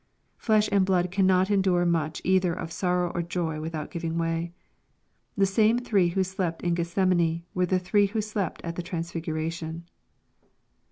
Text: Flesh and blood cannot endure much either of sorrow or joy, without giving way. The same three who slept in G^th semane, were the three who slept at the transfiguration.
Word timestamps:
Flesh 0.39 0.67
and 0.71 0.83
blood 0.83 1.11
cannot 1.11 1.51
endure 1.51 1.85
much 1.85 2.23
either 2.25 2.53
of 2.55 2.71
sorrow 2.71 3.11
or 3.13 3.21
joy, 3.21 3.61
without 3.61 3.91
giving 3.91 4.17
way. 4.17 4.51
The 5.37 5.45
same 5.45 5.77
three 5.77 6.07
who 6.07 6.23
slept 6.23 6.63
in 6.63 6.73
G^th 6.73 6.95
semane, 6.95 7.43
were 7.53 7.67
the 7.67 7.77
three 7.77 8.07
who 8.07 8.19
slept 8.19 8.61
at 8.63 8.75
the 8.75 8.81
transfiguration. 8.81 9.87